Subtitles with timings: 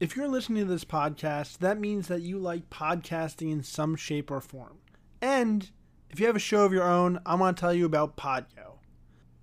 [0.00, 4.30] If you're listening to this podcast, that means that you like podcasting in some shape
[4.30, 4.78] or form.
[5.20, 5.68] And
[6.08, 8.78] if you have a show of your own, I want to tell you about Podgo.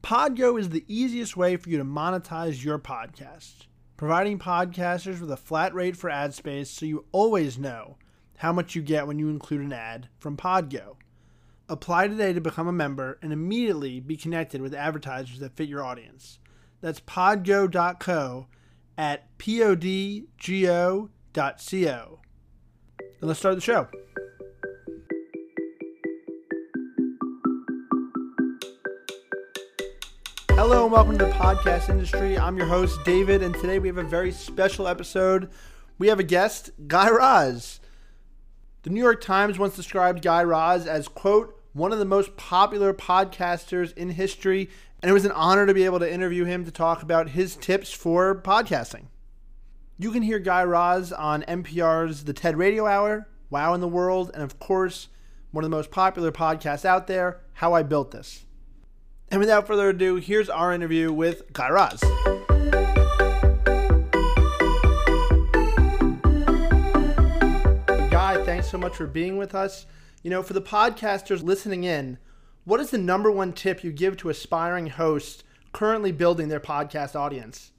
[0.01, 5.35] Podgo is the easiest way for you to monetize your podcast, providing podcasters with a
[5.35, 7.97] flat rate for ad space so you always know
[8.37, 10.95] how much you get when you include an ad from Podgo.
[11.67, 15.83] Apply today to become a member and immediately be connected with advertisers that fit your
[15.83, 16.39] audience.
[16.79, 18.47] That's podgo.co
[18.97, 20.29] at podgo.co.
[22.97, 23.87] And let's start the show.
[30.51, 32.37] Hello and welcome to the podcast industry.
[32.37, 35.49] I'm your host, David, and today we have a very special episode.
[35.97, 37.79] We have a guest, Guy Raz.
[38.83, 42.93] The New York Times once described Guy Raz as, quote, one of the most popular
[42.93, 44.69] podcasters in history,
[45.05, 47.55] and it was an honor to be able to interview him to talk about his
[47.55, 49.03] tips for podcasting.
[49.99, 54.31] You can hear Guy Raz on NPR's The TED Radio Hour, Wow in the World,
[54.33, 55.09] and of course,
[55.51, 58.45] one of the most popular podcasts out there, How I Built This.
[59.29, 62.01] And without further ado, here's our interview with Guy Raz.
[68.09, 69.85] Guy, thanks so much for being with us.
[70.23, 72.17] You know, for the podcasters listening in,
[72.65, 77.15] what is the number one tip you give to aspiring hosts currently building their podcast
[77.15, 77.71] audience?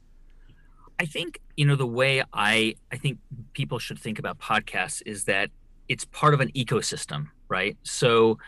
[0.99, 3.19] I think, you know, the way I I think
[3.53, 5.51] people should think about podcasts is that
[5.89, 7.77] it's part of an ecosystem, right?
[7.83, 8.39] So,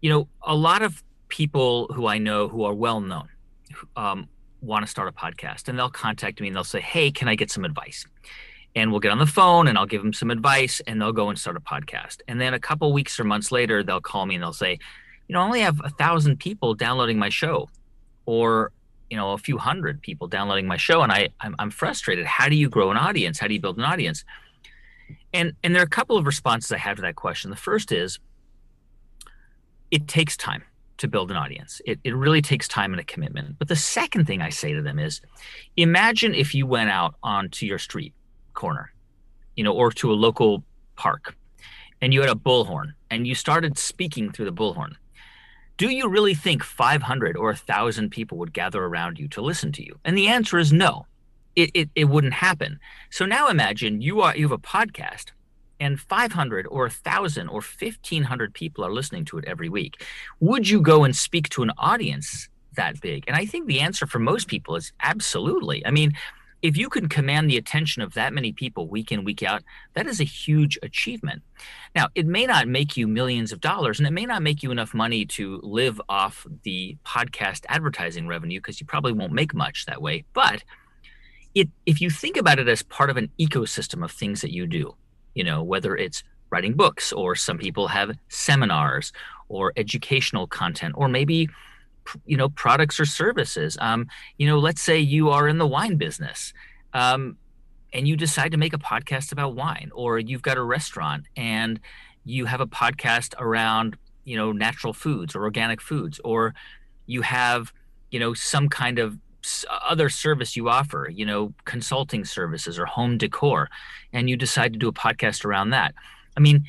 [0.00, 3.28] you know, a lot of people who I know who are well known
[3.96, 4.28] um,
[4.60, 7.36] want to start a podcast and they'll contact me and they'll say, Hey, can I
[7.36, 8.04] get some advice?
[8.74, 11.28] and we'll get on the phone and I'll give them some advice and they'll go
[11.28, 12.20] and start a podcast.
[12.26, 14.78] And then a couple weeks or months later, they'll call me and they'll say,
[15.32, 17.70] you know, I only have a thousand people downloading my show
[18.26, 18.70] or,
[19.08, 21.00] you know, a few hundred people downloading my show.
[21.00, 22.26] And I, I'm, I'm frustrated.
[22.26, 23.38] How do you grow an audience?
[23.38, 24.26] How do you build an audience?
[25.32, 27.50] And, and there are a couple of responses I have to that question.
[27.50, 28.18] The first is
[29.90, 30.64] it takes time
[30.98, 31.80] to build an audience.
[31.86, 33.58] It, it really takes time and a commitment.
[33.58, 35.22] But the second thing I say to them is
[35.78, 38.12] imagine if you went out onto your street
[38.52, 38.92] corner,
[39.56, 40.62] you know, or to a local
[40.96, 41.34] park,
[42.02, 44.96] and you had a bullhorn and you started speaking through the bullhorn,
[45.82, 49.84] do you really think 500 or 1,000 people would gather around you to listen to
[49.84, 49.98] you?
[50.04, 51.06] And the answer is no.
[51.56, 52.78] It, it, it wouldn't happen.
[53.10, 55.32] So now imagine you are you have a podcast
[55.80, 60.04] and 500 or 1,000 or 1,500 people are listening to it every week.
[60.38, 63.24] Would you go and speak to an audience that big?
[63.26, 65.84] And I think the answer for most people is absolutely.
[65.84, 66.12] I mean,
[66.62, 69.62] if you can command the attention of that many people week in week out
[69.94, 71.42] that is a huge achievement.
[71.94, 74.70] Now it may not make you millions of dollars and it may not make you
[74.70, 79.86] enough money to live off the podcast advertising revenue because you probably won't make much
[79.86, 80.24] that way.
[80.32, 80.62] But
[81.54, 84.66] it if you think about it as part of an ecosystem of things that you
[84.66, 84.94] do
[85.34, 89.12] you know whether it's writing books or some people have seminars
[89.48, 91.48] or educational content or maybe
[92.26, 93.76] you know products or services.
[93.80, 94.08] Um,
[94.38, 96.52] you know let's say you are in the wine business
[96.92, 97.36] um,
[97.92, 101.80] and you decide to make a podcast about wine or you've got a restaurant and
[102.24, 106.54] you have a podcast around you know natural foods or organic foods or
[107.06, 107.72] you have
[108.10, 109.18] you know some kind of
[109.84, 113.68] other service you offer you know consulting services or home decor
[114.12, 115.94] and you decide to do a podcast around that.
[116.36, 116.64] I mean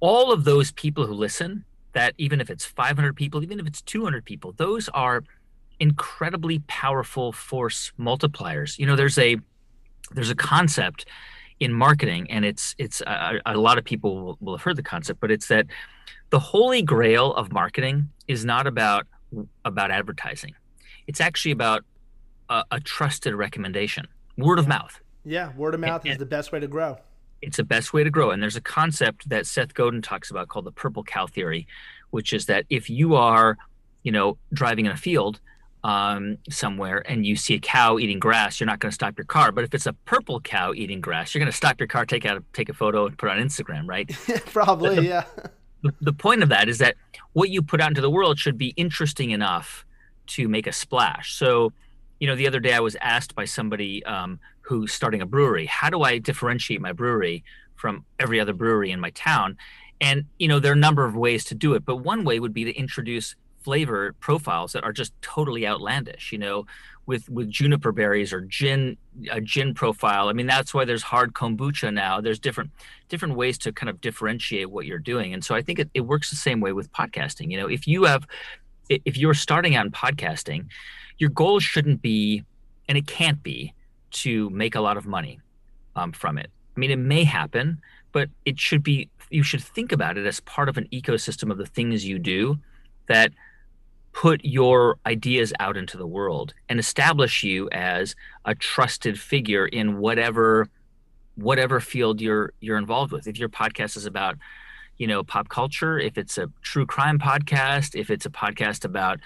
[0.00, 3.82] all of those people who listen that even if it's 500 people, even if it's
[3.82, 5.24] 200 people, those are
[5.78, 8.78] incredibly powerful force multipliers.
[8.78, 9.36] You know, there's a
[10.12, 11.06] there's a concept
[11.58, 14.82] in marketing, and it's it's uh, a lot of people will, will have heard the
[14.82, 15.66] concept, but it's that
[16.30, 19.06] the holy grail of marketing is not about
[19.64, 20.54] about advertising.
[21.06, 21.84] It's actually about
[22.48, 25.00] a, a trusted recommendation, word of mouth.
[25.24, 26.98] Yeah, word of mouth and, is the best way to grow
[27.42, 28.30] it's the best way to grow.
[28.30, 31.66] And there's a concept that Seth Godin talks about called the purple cow theory,
[32.10, 33.56] which is that if you are,
[34.02, 35.40] you know, driving in a field
[35.82, 39.24] um, somewhere and you see a cow eating grass, you're not going to stop your
[39.24, 39.52] car.
[39.52, 42.26] But if it's a purple cow eating grass, you're going to stop your car, take
[42.26, 44.08] out, take a photo, and put it on Instagram, right?
[44.46, 45.24] Probably, the, yeah.
[45.82, 46.96] The, the point of that is that
[47.32, 49.86] what you put out into the world should be interesting enough
[50.26, 51.32] to make a splash.
[51.32, 51.72] So,
[52.18, 54.40] you know, the other day I was asked by somebody um,
[54.70, 55.66] who's starting a brewery.
[55.66, 57.42] How do I differentiate my brewery
[57.74, 59.56] from every other brewery in my town?
[60.00, 62.38] And you know, there are a number of ways to do it, but one way
[62.38, 66.30] would be to introduce flavor profiles that are just totally outlandish.
[66.30, 66.66] You know,
[67.04, 68.96] with with juniper berries or gin
[69.32, 70.28] a gin profile.
[70.28, 72.20] I mean, that's why there's hard kombucha now.
[72.20, 72.70] There's different
[73.08, 76.02] different ways to kind of differentiate what you're doing, and so I think it, it
[76.02, 77.50] works the same way with podcasting.
[77.50, 78.24] You know, if you have
[78.88, 80.66] if you're starting out in podcasting,
[81.18, 82.44] your goal shouldn't be,
[82.88, 83.74] and it can't be,
[84.10, 85.40] to make a lot of money.
[85.96, 86.50] um, from it.
[86.76, 87.80] I mean, it may happen,
[88.12, 91.58] but it should be, you should think about it as part of an ecosystem of
[91.58, 92.58] the things you do
[93.08, 93.32] that
[94.12, 98.14] put your ideas out into the world and establish you as
[98.44, 100.68] a trusted figure in whatever
[101.36, 104.36] whatever field you're you're involved with if your podcast is about
[104.98, 109.20] you know pop culture if it's a true crime podcast if it's a podcast about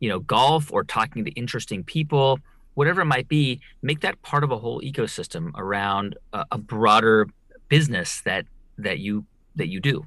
[0.00, 2.40] you know golf or talking to interesting people
[2.74, 7.28] whatever it might be make that part of a whole ecosystem around a, a broader
[7.68, 8.46] business that
[8.78, 9.24] that you
[9.56, 10.06] that you do.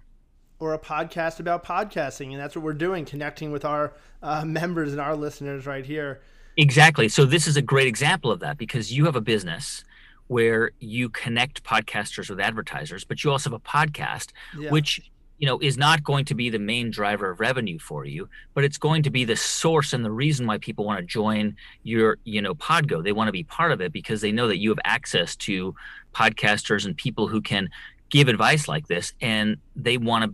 [0.60, 3.94] Or a podcast about podcasting and that's what we're doing connecting with our
[4.24, 6.22] uh, members and our listeners right here.
[6.58, 7.08] Exactly.
[7.08, 9.84] So this is a great example of that because you have a business
[10.26, 14.70] where you connect podcasters with advertisers but you also have a podcast yeah.
[14.70, 18.28] which you know is not going to be the main driver of revenue for you
[18.54, 21.56] but it's going to be the source and the reason why people want to join
[21.84, 24.58] your you know podgo they want to be part of it because they know that
[24.58, 25.76] you have access to
[26.14, 27.70] podcasters and people who can
[28.10, 30.34] give advice like this and they want to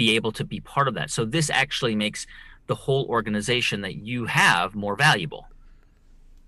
[0.00, 1.10] be able to be part of that.
[1.10, 2.26] So this actually makes
[2.66, 5.46] the whole organization that you have more valuable.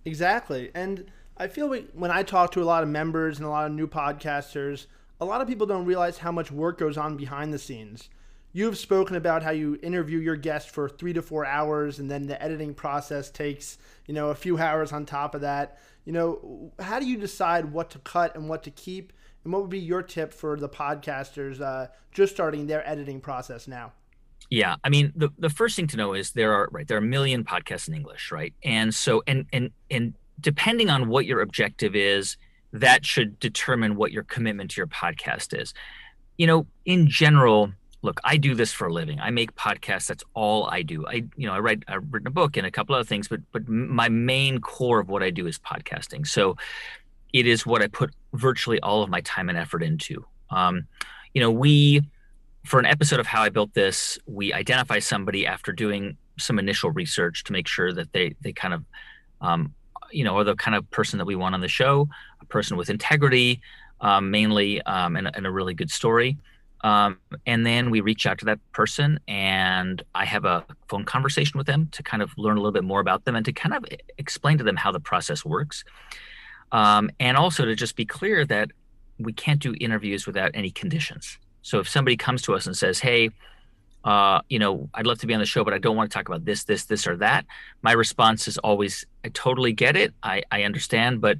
[0.04, 0.70] Exactly.
[0.74, 3.66] And I feel like when I talk to a lot of members and a lot
[3.66, 4.86] of new podcasters,
[5.22, 8.08] a lot of people don't realize how much work goes on behind the scenes.
[8.52, 12.26] You've spoken about how you interview your guest for three to four hours, and then
[12.26, 15.78] the editing process takes, you know, a few hours on top of that.
[16.04, 19.12] You know, how do you decide what to cut and what to keep?
[19.44, 23.66] And what would be your tip for the podcasters uh, just starting their editing process
[23.68, 23.92] now?
[24.50, 27.00] Yeah, I mean, the, the first thing to know is there are right there are
[27.00, 28.52] a million podcasts in English, right?
[28.64, 32.36] And so and and and depending on what your objective is,
[32.72, 35.74] that should determine what your commitment to your podcast is.
[36.38, 37.72] You know, in general,
[38.02, 39.20] look, I do this for a living.
[39.20, 40.06] I make podcasts.
[40.06, 41.06] That's all I do.
[41.06, 43.40] I, you know, I write, I've written a book and a couple other things, but,
[43.52, 46.26] but my main core of what I do is podcasting.
[46.26, 46.56] So
[47.32, 50.24] it is what I put virtually all of my time and effort into.
[50.50, 50.86] Um,
[51.34, 52.02] you know, we,
[52.64, 56.90] for an episode of How I Built This, we identify somebody after doing some initial
[56.90, 58.84] research to make sure that they, they kind of,
[59.40, 59.74] um,
[60.12, 62.08] you know, are the kind of person that we want on the show,
[62.40, 63.60] a person with integrity,
[64.00, 66.36] um, mainly, um, and, and, a really good story.
[66.82, 71.56] Um, and then we reach out to that person and I have a phone conversation
[71.56, 73.74] with them to kind of learn a little bit more about them and to kind
[73.74, 73.84] of
[74.18, 75.84] explain to them how the process works.
[76.72, 78.72] Um, and also to just be clear that
[79.18, 81.38] we can't do interviews without any conditions.
[81.62, 83.30] So if somebody comes to us and says, "Hey,
[84.04, 86.14] uh, you know, I'd love to be on the show, but I don't want to
[86.14, 87.46] talk about this, this, this, or that,"
[87.82, 90.12] my response is always, "I totally get it.
[90.22, 91.38] I, I understand, but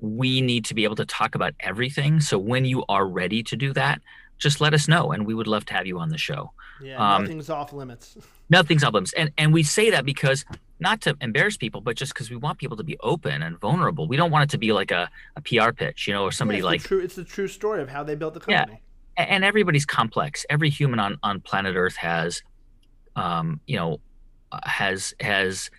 [0.00, 2.20] we need to be able to talk about everything.
[2.20, 4.00] So when you are ready to do that,
[4.38, 6.52] just let us know, and we would love to have you on the show."
[6.82, 8.16] Yeah, um, nothing's off limits.
[8.50, 10.44] nothing's off limits, and and we say that because
[10.82, 14.08] not to embarrass people, but just because we want people to be open and vulnerable.
[14.08, 16.58] We don't want it to be like a, a PR pitch, you know, or somebody
[16.58, 16.98] yeah, like true.
[17.00, 18.72] It's the true story of how they built the company.
[18.72, 20.44] Yeah, and everybody's complex.
[20.50, 22.42] Every human on on planet Earth has,
[23.16, 24.00] um, you know,
[24.50, 25.70] uh, has has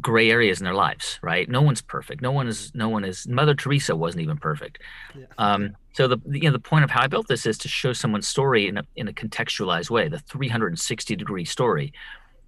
[0.00, 1.48] gray areas in their lives, right?
[1.48, 2.22] No one's perfect.
[2.22, 2.72] No one is.
[2.74, 3.26] No one is.
[3.26, 4.78] Mother Teresa wasn't even perfect.
[5.16, 5.26] Yeah.
[5.38, 7.92] Um, so the you know the point of how I built this is to show
[7.92, 11.92] someone's story in a in a contextualized way, the 360 degree story,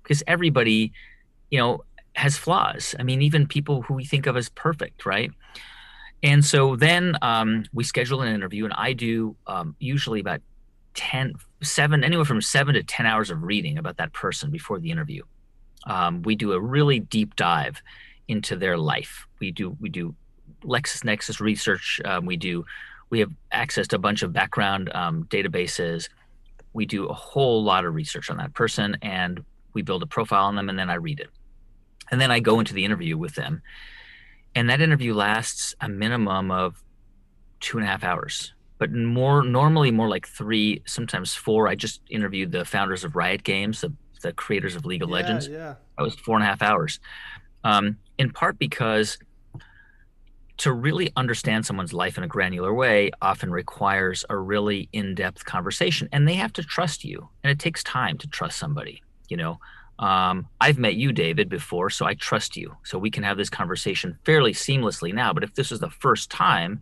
[0.03, 0.93] because everybody
[1.53, 1.85] you know,
[2.15, 2.95] has flaws.
[2.99, 5.31] I mean, even people who we think of as perfect, right?
[6.23, 10.41] And so then um, we schedule an interview, and I do um, usually about
[10.95, 14.91] 10, seven, anywhere from seven to 10 hours of reading about that person before the
[14.91, 15.23] interview.
[15.85, 17.83] Um, we do a really deep dive
[18.29, 19.27] into their life.
[19.41, 20.15] We do, we do
[20.63, 22.01] LexisNexis research.
[22.05, 22.65] Um, we do,
[23.11, 26.09] we have access to a bunch of background um, databases.
[26.73, 29.45] We do a whole lot of research on that person and
[29.75, 31.31] we build a profile on them and then I read it
[32.13, 33.63] and then I go into the interview with them,
[34.55, 36.83] and that interview lasts a minimum of
[37.61, 41.69] two and a half hours, but more normally more like three, sometimes four.
[41.69, 43.93] I just interviewed the founders of Riot Games, the,
[44.23, 45.49] the creators of League of yeah, Legends.
[45.49, 47.01] Yeah, that was four and a half hours,
[47.65, 49.19] um, in part because
[50.59, 56.09] to really understand someone's life in a granular way often requires a really in-depth conversation
[56.13, 59.59] and they have to trust you and it takes time to trust somebody you know
[60.03, 62.77] um, I've met you, David, before, so I trust you.
[62.83, 65.33] So we can have this conversation fairly seamlessly now.
[65.33, 66.81] But if this was the first time,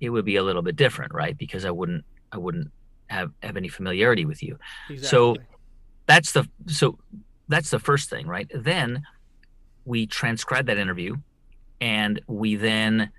[0.00, 1.36] it would be a little bit different, right?
[1.36, 2.02] Because I wouldn't,
[2.32, 2.70] I wouldn't
[3.08, 4.58] have have any familiarity with you.
[4.88, 5.06] Exactly.
[5.06, 5.36] So
[6.06, 6.98] that's the so
[7.48, 8.50] that's the first thing, right?
[8.54, 9.02] Then
[9.84, 11.16] we transcribe that interview,
[11.78, 13.10] and we then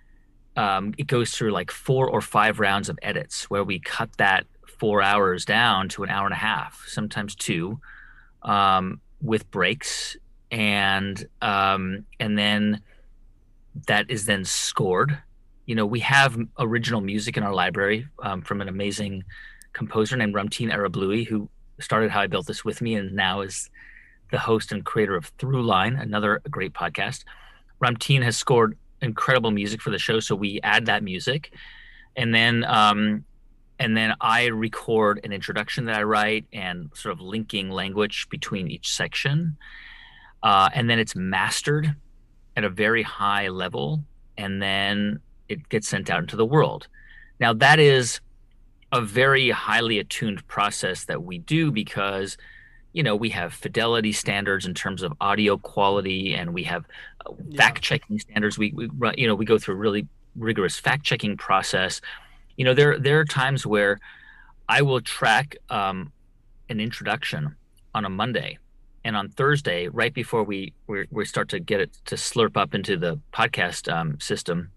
[0.57, 4.47] um, it goes through like four or five rounds of edits where we cut that
[4.79, 7.79] four hours down to an hour and a half, sometimes two.
[8.41, 10.15] Um, with breaks
[10.51, 12.81] and um, and then
[13.87, 15.17] that is then scored
[15.65, 19.23] you know, we have original music in our library um, from an amazing
[19.71, 21.49] composer named Ramtin Arablouei, who
[21.79, 23.69] started How I Built This with me and now is
[24.31, 27.23] the host and creator of Throughline, another great podcast.
[27.81, 31.53] Ramtin has scored incredible music for the show, so we add that music,
[32.15, 33.25] and then um,
[33.79, 38.67] and then I record an introduction that I write and sort of linking language between
[38.67, 39.57] each section,
[40.41, 41.95] uh, and then it's mastered
[42.55, 44.03] at a very high level,
[44.37, 46.87] and then it gets sent out into the world.
[47.39, 48.21] Now that is
[48.91, 52.37] a very highly attuned process that we do because
[52.93, 56.85] you know we have fidelity standards in terms of audio quality and we have
[57.25, 58.57] uh, fact checking standards.
[58.57, 62.01] We, we you know we go through a really rigorous fact checking process
[62.57, 63.99] you know there there are times where
[64.69, 66.11] i will track um,
[66.69, 67.55] an introduction
[67.93, 68.57] on a monday
[69.03, 72.73] and on thursday right before we we, we start to get it to slurp up
[72.73, 74.71] into the podcast um, system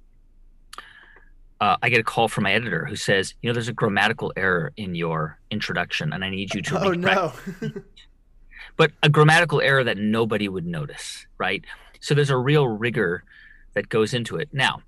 [1.60, 4.32] uh, I get a call from my editor who says, you know, there's a grammatical
[4.36, 6.88] error in your introduction, and I need you to.
[6.88, 7.32] Oh no!
[8.76, 11.64] but a grammatical error that nobody would notice, right?
[12.00, 13.24] So there's a real rigor
[13.72, 14.50] that goes into it.
[14.52, 14.82] Now,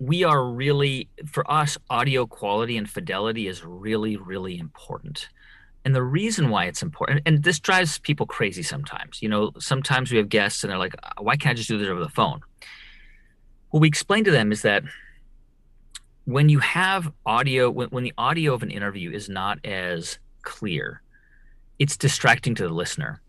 [0.00, 5.28] we are really, for us, audio quality and fidelity is really, really important.
[5.84, 9.22] And the reason why it's important, and this drives people crazy sometimes.
[9.22, 11.78] You know, sometimes we have guests and they're like, uh, why can't I just do
[11.78, 12.40] this over the phone?
[13.70, 14.82] What we explain to them is that
[16.24, 21.02] when you have audio when, when the audio of an interview is not as clear
[21.78, 23.20] it's distracting to the listener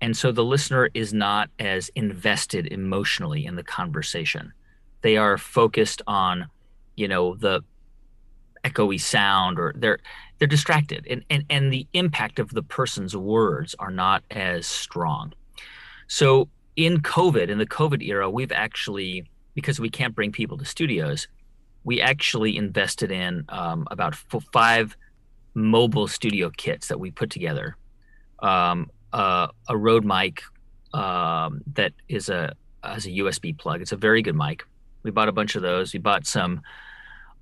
[0.00, 4.52] and so the listener is not as invested emotionally in the conversation
[5.02, 6.46] they are focused on
[6.96, 7.62] you know the
[8.64, 9.98] echoey sound or they're
[10.38, 15.32] they're distracted and and, and the impact of the person's words are not as strong
[16.06, 20.64] so in covid in the covid era we've actually because we can't bring people to
[20.64, 21.26] studios
[21.84, 24.14] we actually invested in um, about
[24.52, 24.96] five
[25.54, 27.76] mobile studio kits that we put together.
[28.40, 30.42] Um, uh, a Rode mic
[30.92, 33.82] um, that is a has a USB plug.
[33.82, 34.64] It's a very good mic.
[35.02, 35.92] We bought a bunch of those.
[35.92, 36.62] We bought some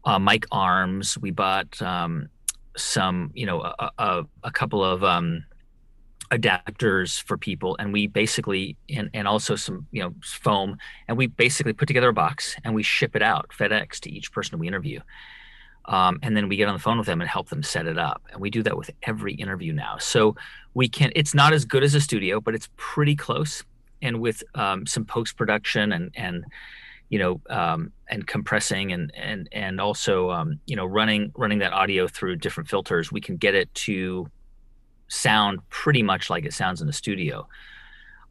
[0.04, 1.18] uh, mic arms.
[1.18, 2.28] We bought um,
[2.76, 5.44] some, you know, a, a, a couple of um,
[6.30, 7.76] adapters for people.
[7.78, 10.76] And we basically and, and also some you know foam.
[11.06, 14.32] And we basically put together a box and we ship it out fedex to each
[14.32, 15.00] person we interview.
[15.86, 17.96] Um, and then we get on the phone with them and help them set it
[17.96, 18.22] up.
[18.30, 19.96] And we do that with every interview now.
[19.98, 20.36] So
[20.74, 23.64] we can it's not as good as a studio but it's pretty close.
[24.00, 26.44] And with um, some post production and and
[27.08, 31.72] you know um, and compressing and and and also um, you know running running that
[31.72, 34.30] audio through different filters we can get it to
[35.08, 37.48] sound pretty much like it sounds in the studio.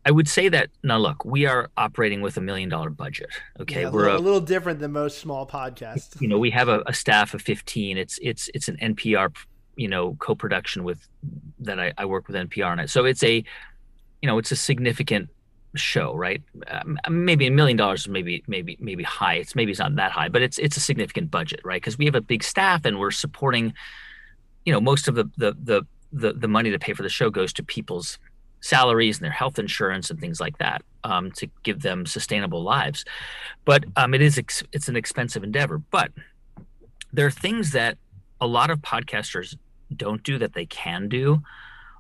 [0.06, 3.30] I would say that now look, we are operating with a million dollar budget.
[3.60, 6.20] Okay, yeah, we're a, a, little different than most small podcasts.
[6.22, 7.98] You know, we have a, a, staff of fifteen.
[7.98, 9.36] It's it's it's an NPR,
[9.76, 11.06] you know, co-production with
[11.60, 12.90] that I, I work with NPR on it.
[12.90, 13.44] So it's a,
[14.22, 15.30] you know, it's a significant
[15.78, 16.42] show, right?
[16.68, 19.36] Um, maybe a million dollars, maybe maybe maybe high.
[19.36, 21.82] It's maybe it's not that high, but it's it's a significant budget, right?
[21.82, 23.74] Because we have a big staff and we're supporting,
[24.66, 27.30] you know, most of the the the the the money to pay for the show
[27.30, 28.20] goes to people's
[28.62, 33.06] salaries and their health insurance and things like that um, to give them sustainable lives.
[33.66, 35.78] But um, it is ex- it's an expensive endeavor.
[35.78, 36.12] But
[37.14, 37.98] there are things that
[38.42, 39.56] a lot of podcasters
[39.96, 41.42] don't do that they can do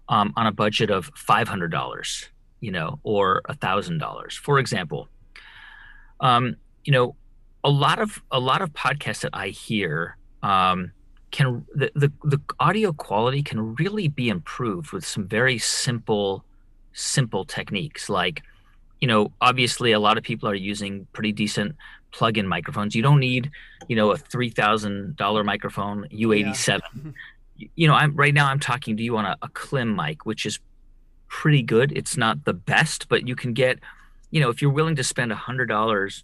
[0.09, 2.29] um, on a budget of five hundred dollars,
[2.59, 4.35] you know, or a thousand dollars.
[4.35, 5.09] For example,
[6.19, 7.15] um, you know,
[7.63, 10.91] a lot of a lot of podcasts that I hear um,
[11.31, 16.43] can the, the, the audio quality can really be improved with some very simple
[16.93, 18.41] simple techniques like
[18.99, 21.75] you know obviously a lot of people are using pretty decent
[22.11, 23.51] plug-in microphones you don't need
[23.87, 26.79] you know a $3000 microphone u87
[27.57, 27.67] yeah.
[27.75, 30.45] you know i'm right now i'm talking to you on a, a klim mic which
[30.45, 30.59] is
[31.27, 33.79] pretty good it's not the best but you can get
[34.31, 36.23] you know if you're willing to spend $100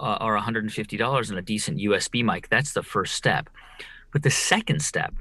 [0.00, 3.48] uh, or $150 on a decent usb mic that's the first step
[4.12, 5.14] but the second step,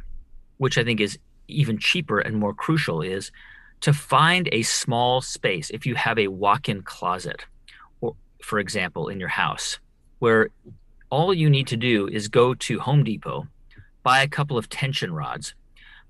[0.57, 3.31] which I think is even cheaper and more crucial, is
[3.79, 5.69] to find a small space.
[5.71, 7.45] If you have a walk in closet,
[8.01, 9.79] or for example, in your house,
[10.19, 10.49] where
[11.09, 13.47] all you need to do is go to Home Depot,
[14.03, 15.55] buy a couple of tension rods,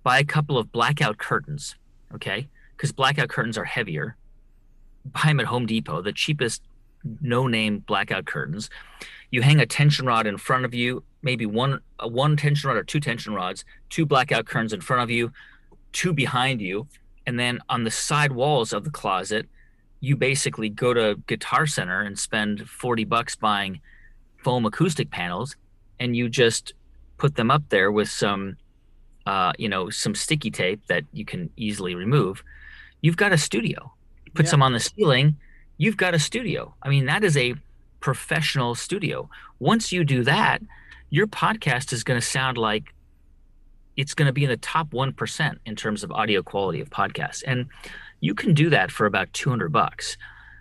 [0.04, 1.76] buy a couple of blackout curtains,
[2.14, 2.50] okay?
[2.82, 4.16] Because blackout curtains are heavier.
[5.06, 6.64] Buy them at Home Depot, the cheapest
[7.22, 8.72] no name blackout curtains.
[9.30, 12.84] You hang a tension rod in front of you, maybe one one tension rod or
[12.84, 15.32] two tension rods, two blackout curtains in front of you,
[15.92, 16.88] two behind you,
[17.28, 19.48] and then on the side walls of the closet,
[20.00, 23.80] you basically go to Guitar Center and spend 40 bucks buying
[24.38, 25.56] foam acoustic panels
[26.00, 26.74] and you just
[27.20, 28.58] put them up there with some
[29.28, 32.44] uh, you know some sticky tape that you can easily remove
[33.02, 33.92] you've got a studio.
[34.34, 34.52] Put Yeah.
[34.52, 35.38] some on the ceiling
[35.78, 36.74] you've got a studio.
[36.84, 37.56] I mean that is a
[38.00, 39.30] professional studio.
[39.60, 40.62] Once you do that
[41.10, 42.94] your podcast is going to sound like
[43.98, 47.44] it's going to be in the top 1% in terms of audio quality of podcasts.
[47.46, 47.68] And
[48.22, 50.16] you can do that for about 200 bucks.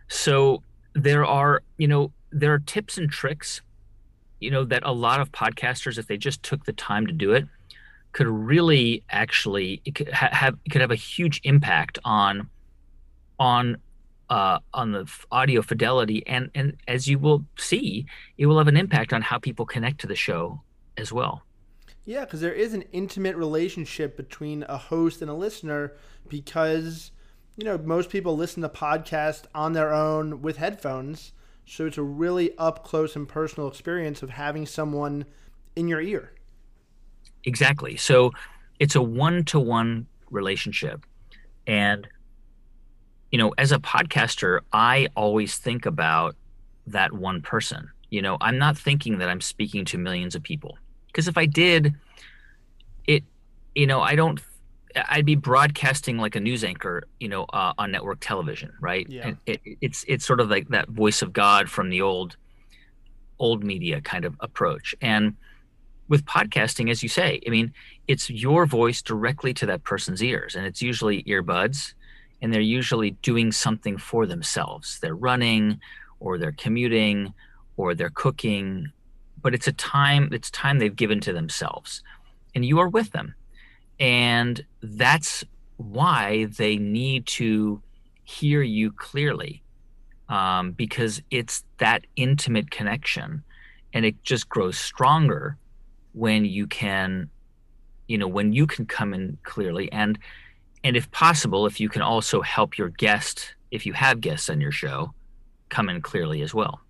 [0.09, 0.63] So
[0.95, 3.61] there are you know there are tips and tricks
[4.41, 7.33] you know that a lot of podcasters if they just took the time to do
[7.33, 7.47] it
[8.13, 12.49] could really actually could ha- have could have a huge impact on
[13.39, 13.77] on
[14.29, 18.07] uh, on the audio fidelity and and as you will see
[18.39, 20.63] it will have an impact on how people connect to the show
[20.97, 21.43] as well
[22.05, 25.97] Yeah, because there is an intimate relationship between a host and a listener
[26.29, 27.11] because,
[27.57, 31.33] you know, most people listen to podcasts on their own with headphones.
[31.67, 35.27] So it's a really up close and personal experience of having someone
[35.77, 36.33] in your ear.
[37.45, 37.97] Exactly.
[37.97, 38.33] So
[38.79, 41.05] it's a one to one relationship.
[41.67, 42.07] And,
[43.31, 46.37] you know, as a podcaster, I always think about
[46.87, 47.91] that one person.
[48.11, 50.79] You know, I'm not thinking that I'm speaking to millions of people.
[51.07, 51.95] Because if I did,
[53.07, 53.25] it,
[53.75, 54.41] you know, I don't,
[55.09, 59.07] I'd be broadcasting like a news anchor, you know, uh, on network television, right?
[59.09, 59.29] Yeah.
[59.29, 62.37] And it, it's it's sort of like that voice of God from the old,
[63.39, 64.95] old media kind of approach.
[65.01, 65.37] And
[66.11, 67.73] with podcasting, as you say, I mean,
[68.09, 71.95] it's your voice directly to that person's ears, and it's usually earbuds,
[72.43, 74.99] and they're usually doing something for themselves.
[74.99, 75.81] They're running,
[76.19, 77.33] or they're commuting,
[77.77, 78.91] or they're cooking,
[79.41, 82.03] but it's a time it's time they've given to themselves,
[82.57, 83.37] and you are with them,
[84.01, 85.45] and that's
[85.77, 87.81] why they need to
[88.25, 89.63] hear you clearly,
[90.29, 93.45] um, because it's that intimate connection,
[93.93, 95.57] and it just grows stronger
[96.13, 97.31] when you can
[98.09, 100.19] you know when you can come in clearly and
[100.85, 104.61] and if possible if you can also help your guest if you have guests on
[104.61, 105.15] your show
[105.71, 106.81] come in clearly as well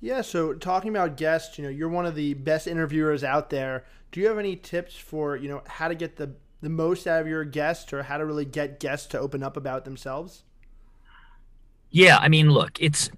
[0.00, 3.84] Yeah, so talking about guests, you know, you're one of the best interviewers out there.
[4.12, 7.20] Do you have any tips for, you know, how to get the the most out
[7.20, 10.42] of your guests or how to really get guests to open up about themselves?
[11.90, 13.10] yeah i mean look it's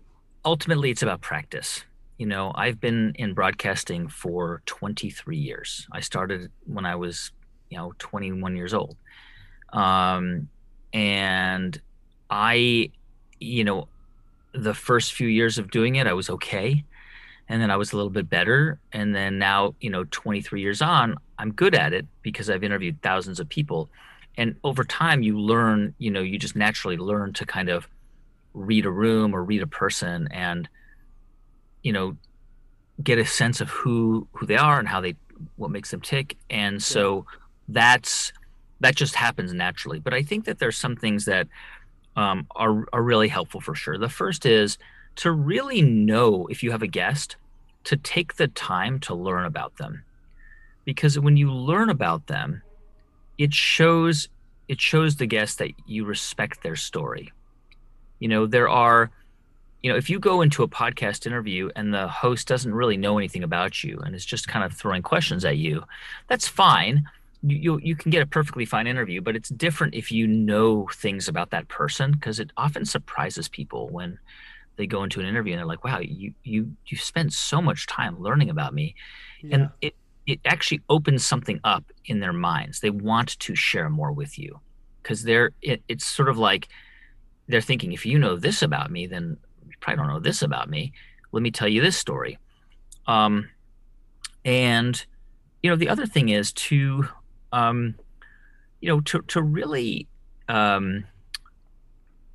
[0.44, 1.84] ultimately it's about practice
[2.18, 5.86] you know i've been in broadcasting for 23 years.
[5.92, 7.32] I started when i was
[7.70, 8.96] you know 21 years old.
[9.72, 10.48] Um
[10.92, 11.80] and
[12.30, 12.90] i
[13.40, 13.88] you know
[14.52, 16.82] the first few years of doing it i was okay
[17.48, 20.80] and then i was a little bit better and then now you know 23 years
[20.80, 23.88] on i'm good at it because i've interviewed thousands of people.
[24.38, 27.88] And over time you learn you know you just naturally learn to kind of
[28.54, 30.68] read a room or read a person and
[31.88, 32.14] you know
[33.02, 35.16] get a sense of who who they are and how they
[35.56, 36.36] what makes them tick.
[36.50, 37.24] And so
[37.66, 38.30] that's
[38.80, 39.98] that just happens naturally.
[39.98, 41.48] But i think that there's some things that
[42.14, 43.96] um, are, are really helpful for sure.
[43.96, 44.76] The first is
[45.16, 47.36] to really know if you have a guest
[47.84, 50.04] to take the time to learn about them.
[50.84, 52.60] Because when you learn about them
[53.38, 54.28] it shows
[54.68, 57.32] it shows the guest that you respect their story.
[58.18, 59.10] You know there are
[59.82, 63.18] you know if you go into a podcast interview and the host doesn't really know
[63.18, 65.84] anything about you and is just kind of throwing questions at you
[66.26, 67.08] that's fine.
[67.42, 70.88] You you, you can get a perfectly fine interview but it's different if you know
[70.92, 74.18] things about that person because it often surprises people when
[74.76, 77.86] they go into an interview and they're like wow you you you spent so much
[77.86, 78.94] time learning about me.
[79.42, 79.54] Yeah.
[79.54, 79.94] and it
[80.26, 82.80] it actually opens something up in their minds.
[82.80, 84.60] They want to share more with you
[85.02, 86.68] because they're it, it's sort of like
[87.48, 89.38] they're thinking if you know this about me then
[89.80, 90.92] probably don't know this about me.
[91.32, 92.38] Let me tell you this story.
[93.06, 93.48] Um
[94.44, 95.04] and
[95.62, 97.06] you know the other thing is to
[97.52, 97.94] um
[98.80, 100.06] you know to to really
[100.48, 101.04] um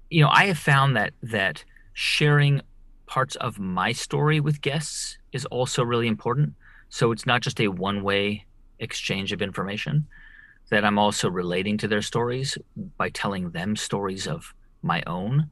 [0.10, 2.62] you know i have found that that sharing
[3.06, 6.54] parts of my story with guests is also really important.
[6.90, 8.46] So it's not just a one way
[8.80, 10.08] exchange of information
[10.70, 12.58] that i'm also relating to their stories
[12.98, 15.50] by telling them stories of my own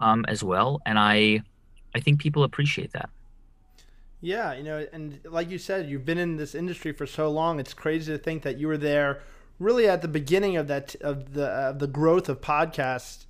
[0.00, 1.40] um, as well and i
[1.94, 3.10] i think people appreciate that
[4.20, 7.58] Yeah, you know, and like you said, you've been in this industry for so long.
[7.58, 9.22] It's crazy to think that you were there,
[9.58, 13.24] really at the beginning of that of the of the growth of podcasts.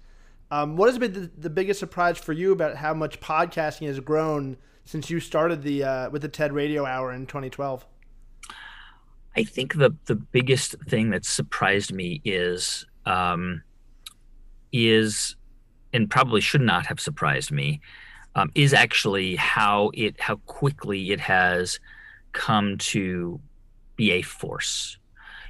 [0.50, 4.00] Um, what has been the, the biggest surprise for you about how much podcasting has
[4.00, 7.87] grown since you started the uh, with the TED Radio Hour in 2012?
[9.37, 13.62] I think the the biggest thing that surprised me is um,
[14.72, 15.37] is
[15.92, 17.81] and probably should not have surprised me
[18.35, 21.81] um, is actually how it how quickly it has
[22.33, 23.40] come to
[23.96, 24.98] be a force.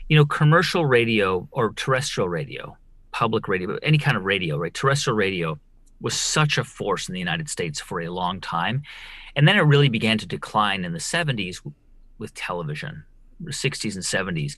[0.09, 2.77] You know, commercial radio or terrestrial radio,
[3.13, 4.75] public radio, any kind of radio, right?
[4.75, 5.59] Terrestrial radio
[6.01, 8.83] was such a force in the United States for a long time.
[9.37, 11.61] And then it really began to decline in the 70s
[12.19, 13.05] with television,
[13.47, 14.57] 60s and 70s.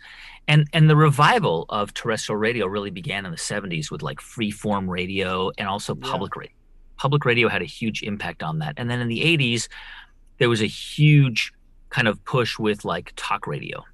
[0.49, 4.89] And and the revival of terrestrial radio really began in the 70s with like freeform
[4.89, 6.41] radio and also public yeah.
[6.41, 6.57] radio.
[6.97, 8.75] Public radio had a huge impact on that.
[8.77, 9.69] And then in the 80s,
[10.39, 11.53] there was a huge
[11.91, 13.85] kind of push with like talk radio.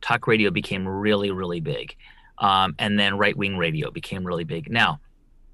[0.00, 1.96] Talk radio became really, really big.
[2.38, 4.70] Um, and then right wing radio became really big.
[4.70, 5.00] Now,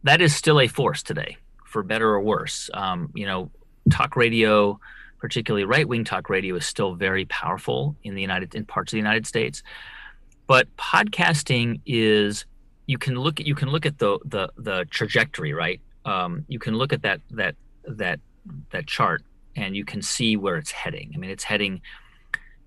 [0.02, 2.70] that is still a force today, for better or worse.
[2.72, 3.50] Um, you know,
[3.90, 4.80] talk radio,
[5.20, 8.92] particularly right wing talk radio, is still very powerful in the United in parts of
[8.92, 9.62] the United States.
[10.46, 12.46] But podcasting is
[12.86, 15.80] you can look at you can look at the the the trajectory, right?
[16.04, 17.54] Um, you can look at that that
[17.86, 18.20] that
[18.70, 19.22] that chart
[19.56, 21.12] and you can see where it's heading.
[21.14, 21.82] I mean, it's heading,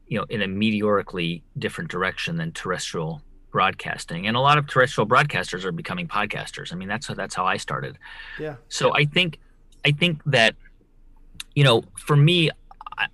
[0.07, 4.27] you know, in a meteorically different direction than terrestrial broadcasting.
[4.27, 6.73] And a lot of terrestrial broadcasters are becoming podcasters.
[6.73, 7.97] I mean, that's how, that's how I started.
[8.39, 8.55] Yeah.
[8.69, 9.39] So I think
[9.85, 10.55] I think that
[11.55, 12.49] you know, for me,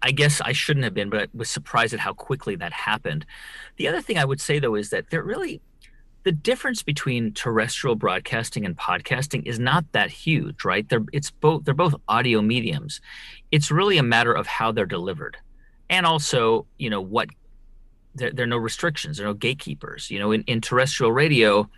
[0.02, 3.26] I guess I shouldn't have been, but I was surprised at how quickly that happened.
[3.78, 5.62] The other thing I would say though is that there really
[6.24, 10.88] the difference between terrestrial broadcasting and podcasting is not that huge, right?
[10.88, 13.02] They're it's both they're both audio mediums.
[13.52, 15.38] It's really a matter of how they're delivered.
[15.90, 17.30] And also, you know, what
[18.16, 20.12] there, there are no restrictions, there are no gatekeepers.
[20.12, 21.70] You know, in, in terrestrial radio,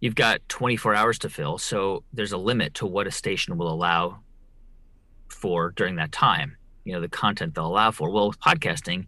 [0.00, 3.72] you've got 24 hours to fill, so there's a limit to what a station will
[3.72, 4.20] allow
[5.36, 6.56] for during that time.
[6.84, 8.10] You know, the content they'll allow for.
[8.10, 9.06] Well, with podcasting,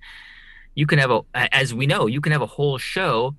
[0.75, 3.35] you can have a, as we know, you can have a whole show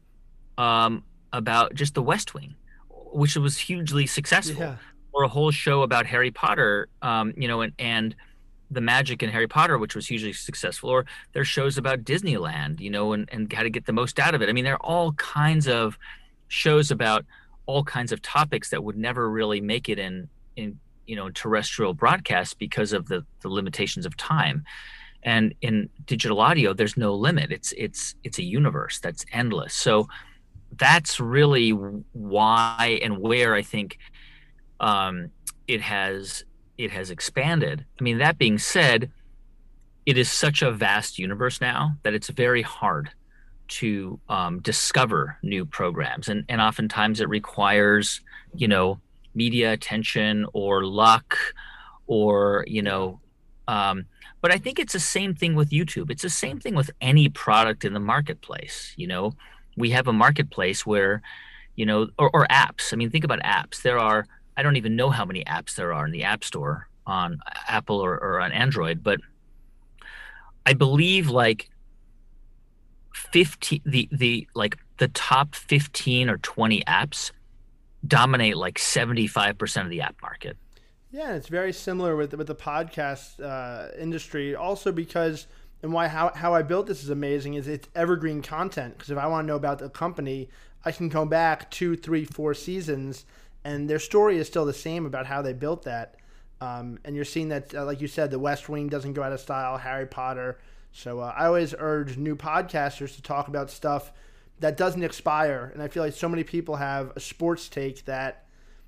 [0.57, 2.55] um, about just the West Wing,
[2.89, 4.75] which was hugely successful, yeah.
[5.13, 8.15] or a whole show about Harry Potter, um, you know, and and
[8.71, 12.89] the magic in Harry Potter, which was hugely successful, or there's shows about Disneyland, you
[12.89, 14.49] know, and, and how to get the most out of it.
[14.49, 15.97] I mean, there are all kinds of
[16.49, 17.25] shows about
[17.65, 21.95] all kinds of topics that would never really make it in in you know terrestrial
[21.95, 24.63] broadcasts because of the, the limitations of time.
[25.23, 27.51] And in digital audio, there's no limit.
[27.51, 29.73] It's it's it's a universe that's endless.
[29.73, 30.07] So
[30.77, 33.97] that's really why and where I think
[34.79, 35.31] um,
[35.67, 36.45] it has
[36.77, 37.85] it has expanded.
[37.99, 39.11] I mean, that being said,
[40.05, 43.09] it is such a vast universe now that it's very hard
[43.79, 48.21] to um, discover new programs, and and oftentimes it requires
[48.55, 49.01] you know
[49.39, 51.37] media attention or luck
[52.07, 53.19] or you know.
[53.67, 54.05] Um,
[54.41, 56.11] but I think it's the same thing with YouTube.
[56.11, 58.93] It's the same thing with any product in the marketplace.
[58.97, 59.33] You know,
[59.77, 61.21] we have a marketplace where,
[61.75, 62.93] you know, or, or apps.
[62.93, 63.81] I mean, think about apps.
[63.81, 64.25] There are
[64.57, 67.99] I don't even know how many apps there are in the App Store on Apple
[67.99, 69.19] or, or on Android, but
[70.65, 71.69] I believe like
[73.13, 77.31] 15 the the like the top 15 or 20 apps
[78.05, 80.57] dominate like 75% of the app market.
[81.11, 84.55] Yeah, it's very similar with with the podcast uh, industry.
[84.55, 85.47] Also, because
[85.81, 88.97] and why how, how I built this is amazing is it's evergreen content.
[88.97, 90.49] Because if I want to know about the company,
[90.85, 93.25] I can go back two, three, four seasons
[93.63, 96.15] and their story is still the same about how they built that.
[96.61, 99.31] Um, and you're seeing that, uh, like you said, the West Wing doesn't go out
[99.31, 99.77] of style.
[99.77, 100.59] Harry Potter.
[100.91, 104.11] So uh, I always urge new podcasters to talk about stuff
[104.59, 105.71] that doesn't expire.
[105.73, 108.45] And I feel like so many people have a sports take that,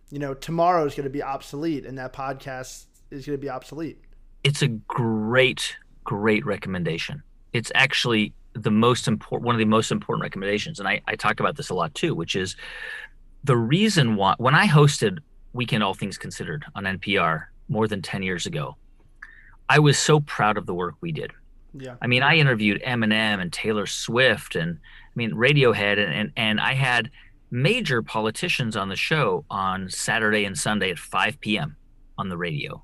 [0.10, 3.50] you know, tomorrow is going to be obsolete, and that podcast is going to be
[3.50, 4.00] obsolete.
[4.44, 7.24] It's a great, great recommendation.
[7.54, 10.80] It's actually the most important, one of the most important recommendations.
[10.80, 12.56] And I, I talk about this a lot too, which is
[13.44, 15.20] the reason why when I hosted
[15.54, 18.76] Weekend All Things Considered on NPR more than 10 years ago,
[19.70, 21.32] I was so proud of the work we did.
[21.74, 21.96] Yeah.
[22.02, 26.60] I mean, I interviewed Eminem and Taylor Swift and I mean Radiohead and, and and
[26.60, 27.12] I had
[27.50, 31.76] major politicians on the show on Saturday and Sunday at 5 p.m.
[32.18, 32.84] on the radio.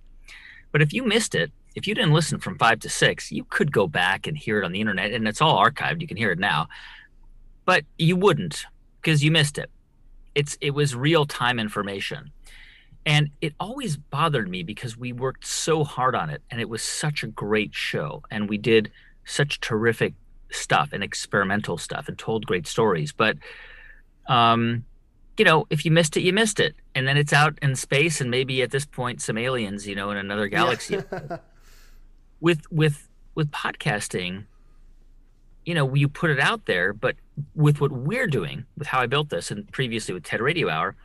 [0.72, 3.72] But if you missed it, if you didn't listen from 5 to 6, you could
[3.72, 6.02] go back and hear it on the internet and it's all archived.
[6.02, 6.68] You can hear it now.
[7.66, 8.66] But you wouldn't
[9.02, 9.70] because you missed it
[10.38, 12.32] it's it was real time information
[13.08, 16.84] and it always bothered me because we worked so hard on it and it was
[16.84, 18.92] such a great show and we did
[19.24, 20.14] such terrific
[20.52, 23.14] stuff and experimental stuff and told great stories.
[23.14, 23.38] But
[24.28, 24.84] um
[25.38, 26.76] you know if you missed it you missed it.
[26.94, 30.12] And then it's out in space and maybe at this point some aliens you know
[30.12, 30.96] in another galaxy.
[30.96, 31.38] Yeah.
[32.42, 34.44] with with with podcasting
[35.66, 37.18] you know, you put it out there, but
[37.54, 40.96] with what we're doing, with how I built this and previously with TED Radio Hour,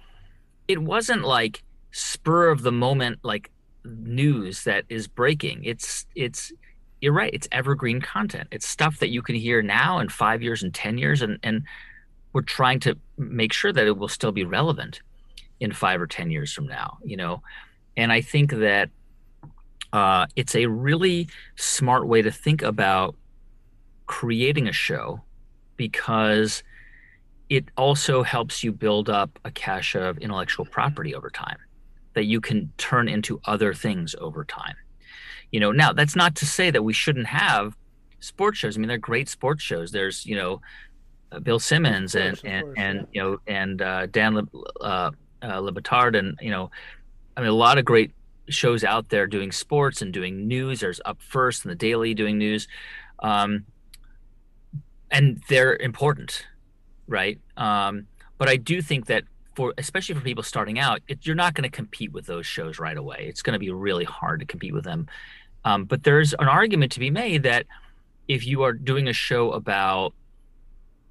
[0.69, 3.51] it wasn't like spur of the moment, like
[3.85, 5.65] news that is breaking.
[5.65, 6.53] It's it's
[7.01, 7.33] you're right.
[7.33, 8.49] It's evergreen content.
[8.51, 11.65] It's stuff that you can hear now in five years and ten years, and and
[12.33, 15.01] we're trying to make sure that it will still be relevant
[15.61, 16.99] in five or ten years from now.
[17.05, 17.43] You know,
[17.97, 18.91] and I think that
[19.93, 23.15] uh, it's a really smart way to think about
[24.07, 25.21] creating a show
[25.77, 26.63] because
[27.51, 31.59] it also helps you build up a cache of intellectual property over time
[32.15, 34.77] that you can turn into other things over time.
[35.51, 37.77] You know, now that's not to say that we shouldn't have
[38.21, 38.77] sports shows.
[38.77, 39.93] I mean, they're great sports shows.
[39.93, 40.61] There's, you know,
[41.33, 43.05] uh, Bill Simmons course, and and, course, and yeah.
[43.13, 44.45] you know and uh, Dan Le,
[44.81, 45.11] uh,
[45.43, 45.71] uh,
[46.15, 46.71] and you know,
[47.37, 48.13] I mean, a lot of great
[48.49, 50.81] shows out there doing sports and doing news.
[50.81, 52.69] There's Up First and the Daily doing news,
[53.21, 53.65] um,
[55.11, 56.47] and they're important,
[57.07, 57.41] right?
[57.57, 58.07] Um,
[58.39, 61.69] but I do think that for especially for people starting out, it, you're not going
[61.69, 63.27] to compete with those shows right away.
[63.29, 65.07] It's going to be really hard to compete with them.
[65.65, 67.67] Um, but there's an argument to be made that
[68.29, 70.15] if you are doing a show about,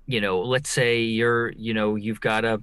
[0.08, 2.62] you know, let's say you're, you know, you've got a,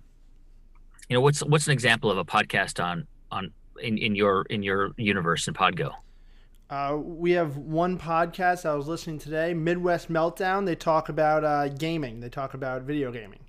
[1.08, 4.62] you know, what's what's an example of a podcast on on in, in your in
[4.62, 5.92] your universe in Podgo?
[6.68, 10.66] Uh, we have one podcast I was listening today, Midwest Meltdown.
[10.66, 12.20] They talk about uh, gaming.
[12.20, 13.40] They talk about video gaming.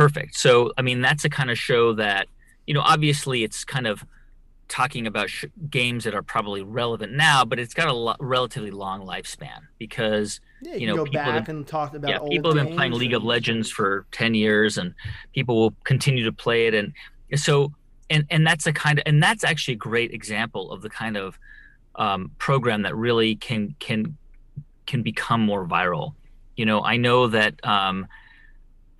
[0.00, 0.34] Perfect.
[0.34, 2.26] So, I mean, that's a kind of show that,
[2.66, 4.02] you know, obviously it's kind of
[4.66, 8.70] talking about sh- games that are probably relevant now, but it's got a lo- relatively
[8.70, 12.66] long lifespan because, yeah, you, you know, people have, and talk about yeah, people have
[12.66, 14.94] been playing League of Legends for 10 years and
[15.34, 16.72] people will continue to play it.
[16.72, 16.94] And
[17.34, 17.70] so,
[18.08, 21.18] and, and that's a kind of, and that's actually a great example of the kind
[21.18, 21.38] of
[21.96, 24.16] um, program that really can, can,
[24.86, 26.14] can become more viral.
[26.56, 28.08] You know, I know that, um,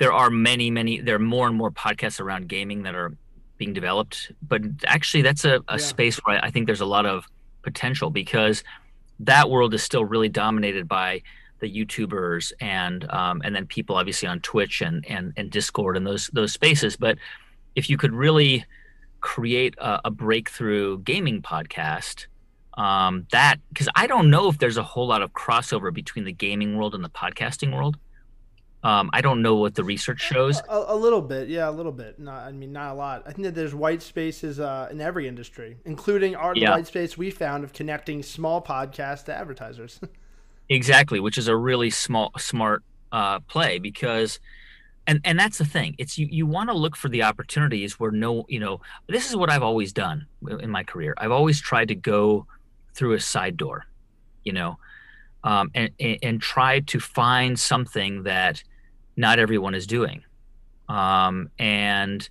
[0.00, 3.12] there are many, many, there are more and more podcasts around gaming that are
[3.58, 4.32] being developed.
[4.40, 5.76] But actually, that's a, a yeah.
[5.76, 7.26] space where I think there's a lot of
[7.60, 8.64] potential because
[9.20, 11.20] that world is still really dominated by
[11.60, 16.06] the YouTubers and um, and then people obviously on Twitch and and and Discord and
[16.06, 16.96] those those spaces.
[16.96, 17.18] But
[17.76, 18.64] if you could really
[19.20, 22.24] create a, a breakthrough gaming podcast,
[22.78, 26.32] um, that because I don't know if there's a whole lot of crossover between the
[26.32, 27.98] gaming world and the podcasting world.
[28.82, 30.60] Um, I don't know what the research shows.
[30.68, 32.18] A, a, little bit, yeah, a little bit.
[32.18, 33.22] Not, I mean, not a lot.
[33.26, 36.70] I think that there's white spaces uh, in every industry, including our yeah.
[36.70, 40.00] white space we found of connecting small podcasts to advertisers.
[40.70, 44.40] exactly, which is a really small, smart uh, play because,
[45.06, 45.94] and and that's the thing.
[45.98, 49.36] It's you you want to look for the opportunities where no, you know, this is
[49.36, 50.26] what I've always done
[50.60, 51.12] in my career.
[51.18, 52.46] I've always tried to go
[52.94, 53.84] through a side door,
[54.42, 54.78] you know.
[55.42, 58.62] Um, and, and, and tried to find something that
[59.20, 60.24] not everyone is doing.
[60.88, 62.28] Um, and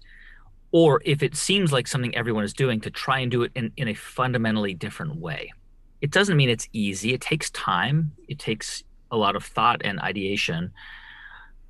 [0.72, 3.72] or if it seems like something everyone is doing to try and do it in,
[3.78, 5.52] in a fundamentally different way.
[6.02, 7.14] It doesn't mean it's easy.
[7.14, 8.12] It takes time.
[8.28, 10.72] It takes a lot of thought and ideation.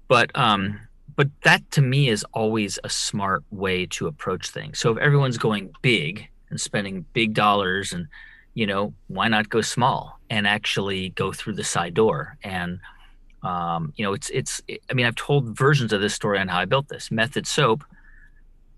[0.08, 0.79] But um,
[1.15, 4.79] but that to me is always a smart way to approach things.
[4.79, 8.08] So if everyone's going big and spending big dollars and
[8.53, 12.79] you know, why not go small and actually go through the side door and
[13.43, 14.62] um, you know, it's it's.
[14.89, 17.12] I mean, I've told versions of this story on how I built this.
[17.12, 17.84] Method Soap.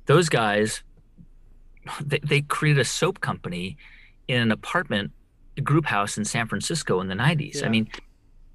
[0.05, 0.83] Those guys,
[2.01, 3.77] they, they created a soap company
[4.27, 5.11] in an apartment
[5.63, 7.55] group house in San Francisco in the 90s.
[7.55, 7.65] Yeah.
[7.65, 7.87] I mean,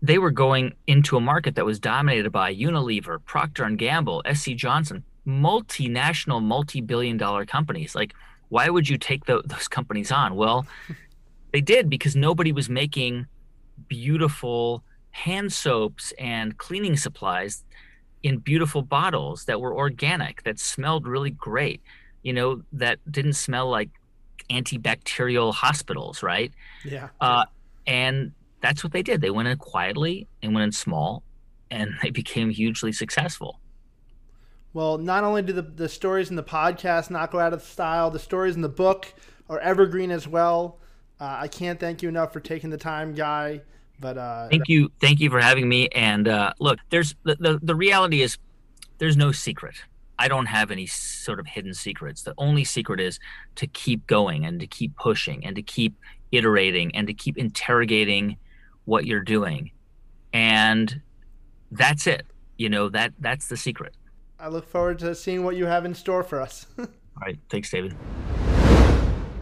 [0.03, 4.51] they were going into a market that was dominated by Unilever, Procter and Gamble, SC
[4.51, 7.95] Johnson, multinational, multi-billion dollar companies.
[7.95, 8.15] Like,
[8.49, 10.37] why would you take the, those companies on?
[10.37, 10.67] Well,
[11.53, 13.27] they did because nobody was making
[13.89, 14.83] beautiful
[15.17, 17.65] hand soaps and cleaning supplies
[18.23, 21.81] in beautiful bottles that were organic, that smelled really great,
[22.23, 23.89] you know, that didn't smell like
[24.51, 26.53] antibacterial hospitals, right?
[26.85, 27.09] Yeah.
[27.19, 27.47] Uh,
[27.87, 29.23] and that's what they did.
[29.23, 31.23] They went in quietly and went in small,
[31.71, 33.59] and they became hugely successful.
[34.75, 38.11] Well, not only do the, the stories in the podcast not go out of style,
[38.11, 39.15] the stories in the book
[39.49, 40.79] are evergreen as well.
[41.19, 43.63] Uh, I can't thank you enough for taking the time, Guy.
[43.99, 45.89] But uh, thank you, thank you for having me.
[45.89, 48.39] And uh, look, there's the, the the reality is
[48.99, 49.75] there's no secret.
[50.19, 52.23] I don't have any sort of hidden secrets.
[52.23, 53.19] The only secret is
[53.57, 55.95] to keep going and to keep pushing and to keep
[56.33, 58.37] iterating and to keep interrogating
[58.85, 59.73] what you're doing.
[60.33, 61.03] And
[61.71, 62.27] that's it.
[62.57, 63.95] You know, that that's the secret.
[64.39, 66.67] I look forward to seeing what you have in store for us.
[66.79, 66.87] All
[67.23, 67.39] right.
[67.51, 67.95] Thanks, David.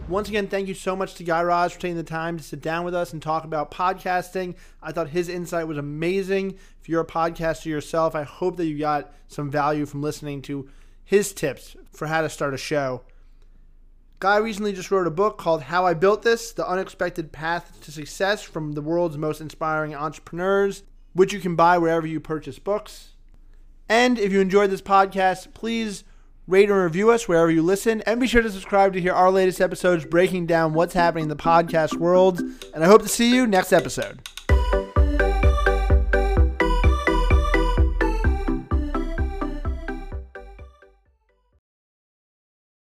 [0.07, 2.61] Once again, thank you so much to Guy Raz for taking the time to sit
[2.61, 4.53] down with us and talk about podcasting.
[4.79, 6.59] I thought his insight was amazing.
[6.79, 10.69] If you're a podcaster yourself, I hope that you got some value from listening to
[11.03, 13.01] his tips for how to start a show.
[14.19, 17.91] Guy recently just wrote a book called How I Built This The Unexpected Path to
[17.91, 23.13] Success from the World's Most Inspiring Entrepreneurs, which you can buy wherever you purchase books.
[23.89, 26.03] And if you enjoyed this podcast, please
[26.47, 28.01] rate and review us wherever you listen.
[28.01, 31.29] And be sure to subscribe to hear our latest episodes breaking down what's happening in
[31.29, 32.39] the podcast world.
[32.73, 34.19] And I hope to see you next episode.